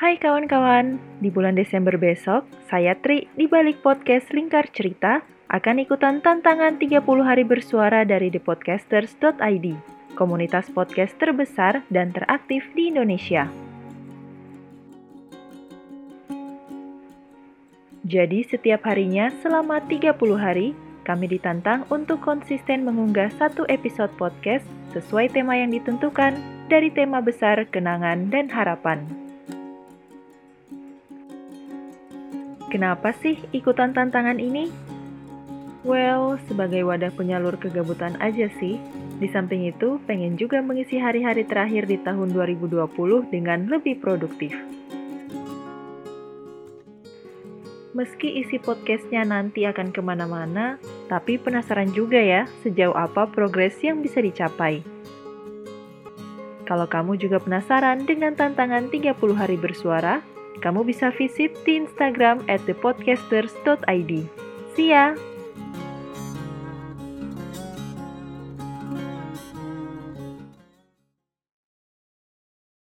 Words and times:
Hai 0.00 0.16
kawan-kawan, 0.16 0.96
di 1.20 1.28
bulan 1.28 1.60
Desember 1.60 1.92
besok, 2.00 2.48
saya 2.72 2.96
Tri 2.96 3.28
di 3.36 3.44
balik 3.44 3.84
podcast 3.84 4.32
Lingkar 4.32 4.72
Cerita 4.72 5.20
akan 5.52 5.76
ikutan 5.76 6.24
tantangan 6.24 6.80
30 6.80 7.04
hari 7.20 7.44
bersuara 7.44 8.08
dari 8.08 8.32
thepodcasters.id, 8.32 9.66
komunitas 10.16 10.72
podcast 10.72 11.12
terbesar 11.20 11.84
dan 11.92 12.16
teraktif 12.16 12.64
di 12.72 12.88
Indonesia. 12.88 13.52
Jadi 18.08 18.40
setiap 18.48 18.80
harinya 18.88 19.28
selama 19.44 19.84
30 19.84 20.16
hari, 20.40 20.72
kami 21.04 21.28
ditantang 21.28 21.84
untuk 21.92 22.24
konsisten 22.24 22.88
mengunggah 22.88 23.28
satu 23.36 23.68
episode 23.68 24.16
podcast 24.16 24.64
sesuai 24.96 25.28
tema 25.36 25.60
yang 25.60 25.68
ditentukan 25.76 26.40
dari 26.72 26.88
tema 26.88 27.20
besar 27.20 27.68
kenangan 27.68 28.32
dan 28.32 28.48
harapan. 28.48 29.28
Kenapa 32.70 33.10
sih 33.18 33.34
ikutan 33.50 33.90
tantangan 33.90 34.38
ini? 34.38 34.70
Well, 35.82 36.38
sebagai 36.46 36.86
wadah 36.86 37.10
penyalur 37.10 37.58
kegabutan 37.58 38.14
aja 38.22 38.46
sih. 38.62 38.78
Di 39.18 39.26
samping 39.26 39.66
itu, 39.66 39.98
pengen 40.06 40.38
juga 40.38 40.62
mengisi 40.62 41.02
hari-hari 41.02 41.42
terakhir 41.42 41.90
di 41.90 41.98
tahun 41.98 42.30
2020 42.30 43.26
dengan 43.26 43.66
lebih 43.66 43.98
produktif. 43.98 44.54
Meski 47.90 48.38
isi 48.38 48.62
podcastnya 48.62 49.26
nanti 49.26 49.66
akan 49.66 49.90
ke 49.90 49.98
mana-mana, 49.98 50.78
tapi 51.10 51.42
penasaran 51.42 51.90
juga 51.90 52.22
ya 52.22 52.46
sejauh 52.62 52.94
apa 52.94 53.26
progres 53.26 53.74
yang 53.82 53.98
bisa 53.98 54.22
dicapai. 54.22 54.86
Kalau 56.70 56.86
kamu 56.86 57.18
juga 57.18 57.42
penasaran 57.42 58.06
dengan 58.06 58.38
tantangan 58.38 58.94
30 58.94 59.10
hari 59.34 59.58
bersuara, 59.58 60.22
kamu 60.58 60.82
bisa 60.82 61.14
visit 61.14 61.54
di 61.62 61.78
Instagram 61.78 62.42
at 62.50 62.58
thepodcasters.id. 62.66 64.12
See 64.74 64.90
ya! 64.90 65.14